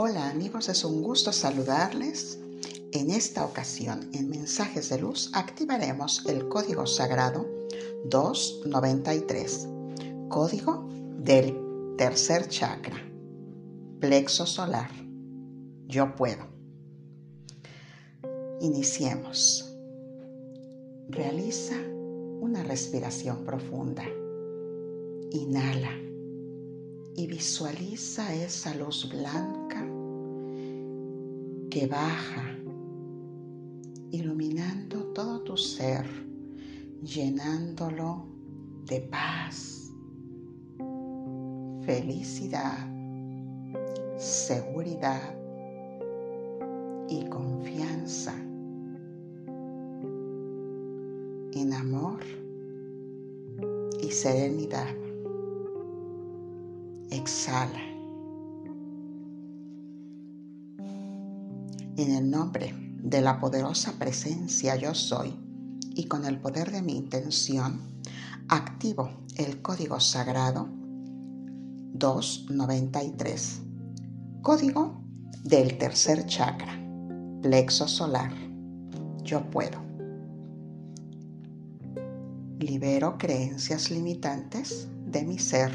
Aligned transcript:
Hola 0.00 0.30
amigos, 0.30 0.68
es 0.68 0.84
un 0.84 1.02
gusto 1.02 1.32
saludarles. 1.32 2.38
En 2.92 3.10
esta 3.10 3.44
ocasión, 3.44 4.08
en 4.12 4.30
Mensajes 4.30 4.90
de 4.90 5.00
Luz, 5.00 5.28
activaremos 5.34 6.24
el 6.26 6.46
código 6.48 6.86
sagrado 6.86 7.44
293, 8.04 9.66
código 10.28 10.88
del 11.18 11.96
tercer 11.96 12.46
chakra, 12.46 12.96
plexo 13.98 14.46
solar. 14.46 14.92
Yo 15.88 16.14
puedo. 16.14 16.46
Iniciemos. 18.60 19.68
Realiza 21.08 21.74
una 22.40 22.62
respiración 22.62 23.44
profunda. 23.44 24.04
Inhala 25.32 25.90
y 27.16 27.26
visualiza 27.26 28.32
esa 28.32 28.76
luz 28.76 29.08
blanca 29.10 29.88
que 31.70 31.86
baja, 31.86 32.56
iluminando 34.10 35.12
todo 35.12 35.42
tu 35.42 35.56
ser, 35.56 36.06
llenándolo 37.02 38.26
de 38.86 39.00
paz, 39.02 39.92
felicidad, 41.84 42.88
seguridad 44.16 45.34
y 47.08 47.24
confianza 47.26 48.34
en 51.52 51.72
amor 51.72 52.20
y 54.00 54.10
serenidad. 54.10 54.94
Exhala. 57.10 57.87
En 61.98 62.14
el 62.14 62.30
nombre 62.30 62.72
de 63.02 63.20
la 63.20 63.40
poderosa 63.40 63.94
presencia 63.98 64.76
yo 64.76 64.94
soy 64.94 65.34
y 65.96 66.04
con 66.04 66.26
el 66.26 66.38
poder 66.38 66.70
de 66.70 66.80
mi 66.80 66.96
intención, 66.96 67.80
activo 68.46 69.10
el 69.36 69.60
código 69.62 69.98
sagrado 69.98 70.68
293. 71.94 73.62
Código 74.42 75.02
del 75.42 75.76
tercer 75.76 76.24
chakra, 76.26 76.80
plexo 77.42 77.88
solar. 77.88 78.32
Yo 79.24 79.50
puedo. 79.50 79.82
Libero 82.60 83.18
creencias 83.18 83.90
limitantes 83.90 84.86
de 85.04 85.24
mi 85.24 85.40
ser. 85.40 85.72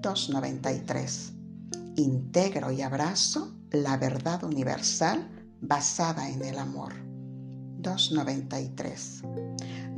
293. 0.00 1.34
Integro 1.96 2.72
y 2.72 2.80
abrazo 2.80 3.55
la 3.82 3.96
verdad 3.96 4.44
universal 4.44 5.28
basada 5.60 6.28
en 6.30 6.42
el 6.44 6.58
amor. 6.58 6.92
293. 7.78 9.22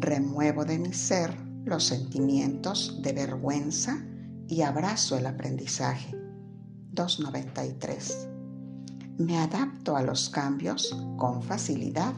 Remuevo 0.00 0.64
de 0.64 0.78
mi 0.78 0.92
ser 0.92 1.34
los 1.64 1.84
sentimientos 1.84 3.00
de 3.02 3.12
vergüenza 3.12 4.04
y 4.46 4.62
abrazo 4.62 5.16
el 5.16 5.26
aprendizaje. 5.26 6.16
293. 6.92 8.28
Me 9.18 9.38
adapto 9.38 9.96
a 9.96 10.02
los 10.02 10.28
cambios 10.28 10.96
con 11.16 11.42
facilidad. 11.42 12.14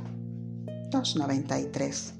293. 0.90 2.14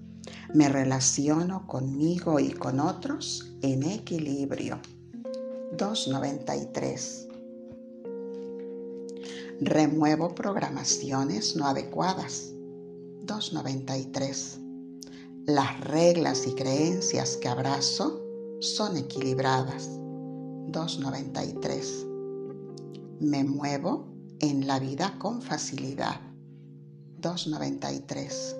Me 0.54 0.68
relaciono 0.68 1.66
conmigo 1.66 2.40
y 2.40 2.50
con 2.50 2.80
otros 2.80 3.54
en 3.62 3.84
equilibrio. 3.84 4.80
293. 5.76 7.29
Remuevo 9.62 10.34
programaciones 10.34 11.54
no 11.54 11.66
adecuadas. 11.66 12.50
293. 13.24 14.58
Las 15.44 15.80
reglas 15.80 16.46
y 16.46 16.54
creencias 16.54 17.36
que 17.36 17.46
abrazo 17.46 18.22
son 18.60 18.96
equilibradas. 18.96 19.90
293. 20.68 22.06
Me 23.20 23.44
muevo 23.44 24.06
en 24.38 24.66
la 24.66 24.78
vida 24.78 25.18
con 25.18 25.42
facilidad. 25.42 26.22
293. 27.18 28.56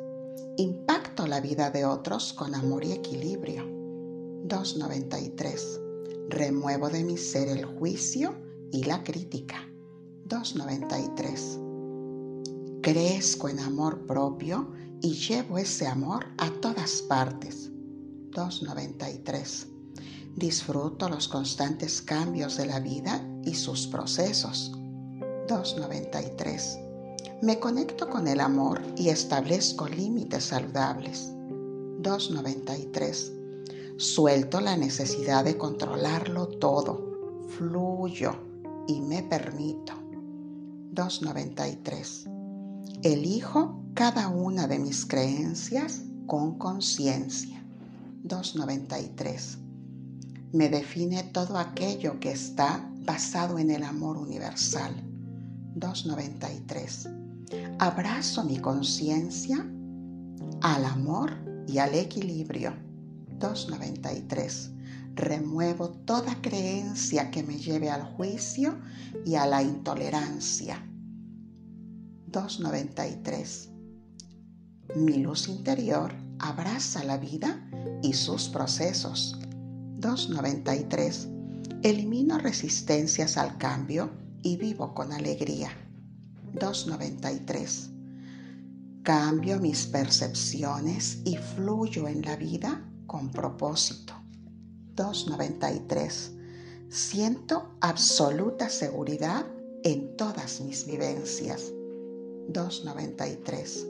Impacto 0.59 1.27
la 1.27 1.41
vida 1.41 1.71
de 1.71 1.87
otros 1.87 2.35
con 2.35 2.55
amor 2.55 2.85
y 2.85 2.93
equilibrio. 2.93 3.65
293. 4.45 5.81
Remuevo 6.29 6.91
de 6.91 7.05
mi 7.05 7.17
ser 7.17 7.49
el 7.49 7.65
juicio 7.65 8.35
y 8.71 8.85
la 8.85 9.03
crítica. 9.03 9.70
293. 10.31 11.59
Crezco 12.83 13.49
en 13.49 13.59
amor 13.59 14.07
propio 14.07 14.71
y 15.03 15.15
llevo 15.15 15.59
ese 15.59 15.89
amor 15.89 16.25
a 16.39 16.49
todas 16.51 17.03
partes. 17.03 17.69
293. 18.31 19.67
Disfruto 20.37 21.09
los 21.09 21.27
constantes 21.27 22.01
cambios 22.01 22.57
de 22.57 22.67
la 22.67 22.79
vida 22.79 23.21
y 23.45 23.55
sus 23.55 23.89
procesos. 23.89 24.71
293. 25.49 26.79
Me 27.43 27.59
conecto 27.59 28.09
con 28.09 28.29
el 28.29 28.39
amor 28.39 28.81
y 28.97 29.09
establezco 29.09 29.89
límites 29.89 30.45
saludables. 30.45 31.33
293. 31.99 33.33
Suelto 33.97 34.61
la 34.61 34.77
necesidad 34.77 35.45
de 35.45 35.59
controlarlo 35.59 36.47
todo. 36.47 37.49
Fluyo 37.49 38.37
y 38.87 39.01
me 39.01 39.25
permito. 39.25 40.00
293. 40.93 42.27
Elijo 43.03 43.83
cada 43.95 44.29
una 44.29 44.67
de 44.67 44.79
mis 44.79 45.07
creencias 45.07 46.03
con 46.27 46.59
conciencia. 46.59 47.65
293. 48.25 49.59
Me 50.53 50.69
define 50.69 51.23
todo 51.25 51.59
aquello 51.59 52.19
que 52.21 52.33
está 52.33 52.91
basado 53.05 53.59
en 53.59 53.71
el 53.71 53.85
amor 53.85 54.17
universal. 54.17 54.95
293. 55.77 57.09
Abrazo 57.79 58.45
mi 58.45 58.59
conciencia 58.59 59.65
al 60.61 60.85
amor 60.85 61.33
y 61.67 61.79
al 61.79 61.95
equilibrio. 61.95 62.75
293 63.39 64.73
remuevo 65.21 65.91
toda 65.91 66.41
creencia 66.41 67.31
que 67.31 67.43
me 67.43 67.59
lleve 67.59 67.91
al 67.91 68.03
juicio 68.03 68.79
y 69.25 69.35
a 69.37 69.47
la 69.47 69.63
intolerancia. 69.63 70.85
293. 72.27 73.71
Mi 74.97 75.19
luz 75.19 75.49
interior 75.49 76.13
abraza 76.39 77.05
la 77.05 77.19
vida 77.19 77.69
y 78.03 78.15
sus 78.15 78.49
procesos. 78.49 79.39
293. 79.99 81.29
Elimino 81.83 82.39
resistencias 82.39 83.37
al 83.37 83.59
cambio 83.59 84.11
y 84.43 84.57
vivo 84.57 84.95
con 84.95 85.13
alegría. 85.13 85.71
293. 86.55 87.91
Cambio 89.03 89.61
mis 89.61 89.87
percepciones 89.87 91.21
y 91.25 91.37
fluyo 91.37 92.09
en 92.09 92.23
la 92.23 92.37
vida 92.37 92.85
con 93.07 93.31
propósito. 93.31 94.20
293. 94.97 96.33
Siento 96.89 97.71
absoluta 97.81 98.69
seguridad 98.69 99.47
en 99.85 100.17
todas 100.17 100.61
mis 100.61 100.87
vivencias. 100.87 101.73
293. 102.49 103.87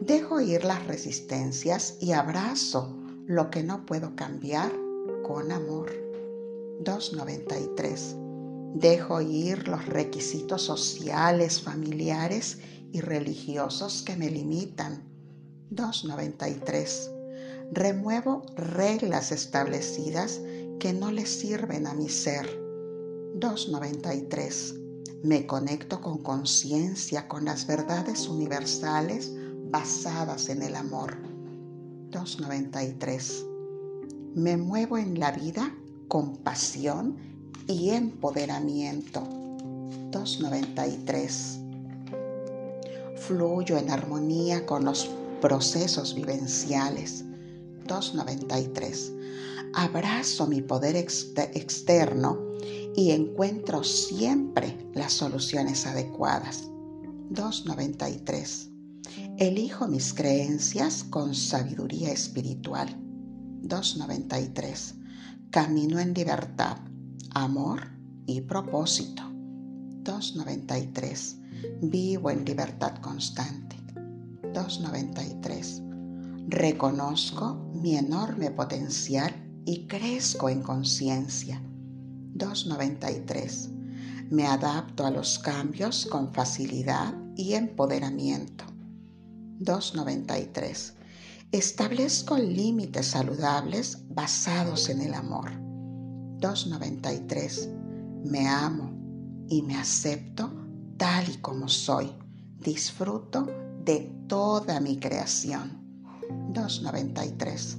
Dejo 0.00 0.40
ir 0.40 0.64
las 0.64 0.86
resistencias 0.86 1.96
y 2.00 2.12
abrazo 2.12 2.94
lo 3.26 3.50
que 3.50 3.62
no 3.62 3.86
puedo 3.86 4.14
cambiar 4.14 4.72
con 5.22 5.50
amor. 5.50 5.90
293. 6.80 8.16
Dejo 8.74 9.22
ir 9.22 9.66
los 9.68 9.86
requisitos 9.86 10.62
sociales, 10.62 11.62
familiares 11.62 12.58
y 12.92 13.00
religiosos 13.00 14.02
que 14.02 14.16
me 14.16 14.30
limitan. 14.30 15.02
293 15.70 17.15
remuevo 17.70 18.42
reglas 18.56 19.32
establecidas 19.32 20.40
que 20.78 20.92
no 20.92 21.10
le 21.10 21.26
sirven 21.26 21.86
a 21.86 21.94
mi 21.94 22.08
ser. 22.08 22.46
293. 23.34 24.74
Me 25.22 25.46
conecto 25.46 26.00
con 26.00 26.18
conciencia 26.18 27.28
con 27.28 27.44
las 27.44 27.66
verdades 27.66 28.28
universales 28.28 29.32
basadas 29.70 30.48
en 30.48 30.62
el 30.62 30.76
amor. 30.76 31.16
293. 32.10 33.44
Me 34.34 34.56
muevo 34.56 34.98
en 34.98 35.18
la 35.18 35.32
vida 35.32 35.74
con 36.08 36.36
pasión 36.36 37.16
y 37.66 37.90
empoderamiento. 37.90 39.22
293. 40.10 41.60
Fluyo 43.16 43.76
en 43.76 43.90
armonía 43.90 44.64
con 44.64 44.84
los 44.84 45.10
procesos 45.40 46.14
vivenciales. 46.14 47.25
293. 47.86 49.12
Abrazo 49.74 50.46
mi 50.46 50.62
poder 50.62 50.96
externo 50.96 52.38
y 52.94 53.10
encuentro 53.10 53.84
siempre 53.84 54.88
las 54.94 55.12
soluciones 55.12 55.86
adecuadas. 55.86 56.70
293. 57.30 58.70
Elijo 59.38 59.86
mis 59.88 60.14
creencias 60.14 61.04
con 61.04 61.34
sabiduría 61.34 62.10
espiritual. 62.10 62.88
293. 63.62 64.94
Camino 65.50 65.98
en 65.98 66.14
libertad, 66.14 66.78
amor 67.34 67.88
y 68.26 68.40
propósito. 68.42 69.22
293. 70.02 71.36
Vivo 71.82 72.30
en 72.30 72.44
libertad 72.44 72.98
constante. 73.00 73.76
293. 74.54 75.85
Reconozco 76.48 77.72
mi 77.74 77.96
enorme 77.96 78.52
potencial 78.52 79.34
y 79.64 79.88
crezco 79.88 80.48
en 80.48 80.62
conciencia. 80.62 81.60
293. 82.34 83.70
Me 84.30 84.46
adapto 84.46 85.04
a 85.04 85.10
los 85.10 85.40
cambios 85.40 86.06
con 86.06 86.32
facilidad 86.32 87.14
y 87.34 87.54
empoderamiento. 87.54 88.64
293. 89.58 90.94
Establezco 91.50 92.38
límites 92.38 93.06
saludables 93.06 94.04
basados 94.10 94.88
en 94.88 95.00
el 95.00 95.14
amor. 95.14 95.50
293. 96.38 97.70
Me 98.24 98.46
amo 98.46 98.92
y 99.48 99.62
me 99.62 99.76
acepto 99.76 100.52
tal 100.96 101.28
y 101.28 101.38
como 101.38 101.66
soy. 101.68 102.12
Disfruto 102.60 103.48
de 103.84 104.12
toda 104.28 104.78
mi 104.78 105.00
creación. 105.00 105.85
293. 106.52 107.78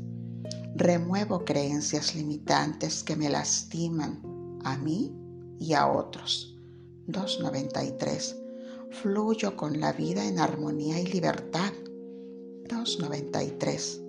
Remuevo 0.76 1.44
creencias 1.44 2.16
limitantes 2.16 3.04
que 3.04 3.16
me 3.16 3.30
lastiman 3.30 4.22
a 4.64 4.78
mí 4.78 5.14
y 5.60 5.74
a 5.74 5.88
otros. 5.88 6.56
293. 7.08 8.36
Fluyo 9.02 9.56
con 9.56 9.80
la 9.80 9.94
vida 9.94 10.26
en 10.26 10.40
armonía 10.40 11.00
y 11.00 11.08
libertad. 11.08 11.74
293. 12.70 14.02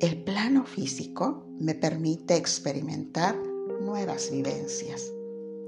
El 0.00 0.24
plano 0.24 0.64
físico 0.66 1.46
me 1.58 1.74
permite 1.74 2.36
experimentar 2.36 3.36
nuevas 3.80 4.30
vivencias. 4.30 5.12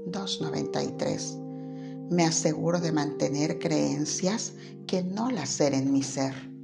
293. 0.07 1.37
Me 2.11 2.25
aseguro 2.25 2.79
de 2.79 2.91
mantener 2.91 3.59
creencias 3.59 4.53
que 4.85 5.03
no 5.03 5.31
laceren 5.31 5.91
mi 5.91 6.03
ser. 6.03 6.54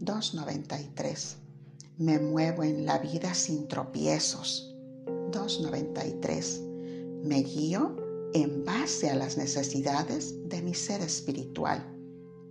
293. 0.00 1.36
Me 1.98 2.18
muevo 2.18 2.62
en 2.62 2.86
la 2.86 2.98
vida 2.98 3.34
sin 3.34 3.68
tropiezos. 3.68 4.74
293. 5.30 6.62
Me 7.22 7.42
guío 7.42 7.96
en 8.34 8.64
base 8.64 9.10
a 9.10 9.14
las 9.14 9.36
necesidades 9.36 10.34
de 10.48 10.60
mi 10.62 10.74
ser 10.74 11.00
espiritual. 11.00 11.84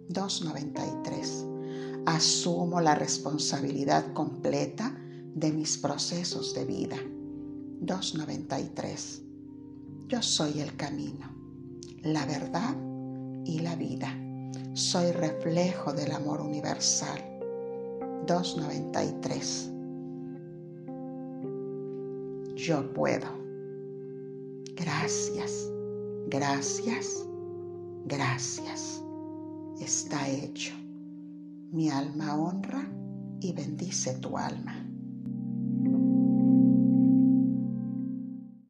293. 0.09 1.45
Asumo 2.05 2.81
la 2.81 2.95
responsabilidad 2.95 4.13
completa 4.13 4.97
de 5.35 5.51
mis 5.51 5.77
procesos 5.77 6.53
de 6.53 6.65
vida. 6.65 6.97
293. 7.81 9.21
Yo 10.07 10.21
soy 10.21 10.59
el 10.59 10.75
camino, 10.75 11.33
la 12.03 12.25
verdad 12.25 12.75
y 13.45 13.59
la 13.59 13.75
vida. 13.75 14.17
Soy 14.73 15.11
reflejo 15.11 15.93
del 15.93 16.11
amor 16.11 16.41
universal. 16.41 17.32
293. 18.25 19.71
Yo 22.55 22.93
puedo. 22.93 23.27
Gracias, 24.75 25.69
gracias, 26.27 27.27
gracias. 28.05 29.03
Está 29.79 30.29
hecho. 30.29 30.73
Mi 31.71 31.89
alma 31.89 32.35
honra 32.35 32.87
y 33.39 33.51
bendice 33.53 34.13
tu 34.19 34.37
alma. 34.37 34.92